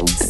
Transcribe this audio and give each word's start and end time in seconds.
house. 0.00 0.29